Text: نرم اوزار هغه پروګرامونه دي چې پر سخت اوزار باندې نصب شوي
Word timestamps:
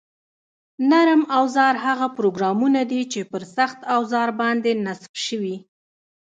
نرم 0.89 1.21
اوزار 1.37 1.75
هغه 1.85 2.07
پروګرامونه 2.17 2.81
دي 2.91 3.01
چې 3.11 3.19
پر 3.31 3.43
سخت 3.55 3.79
اوزار 3.95 4.29
باندې 4.41 4.71
نصب 4.85 5.13
شوي 5.25 5.57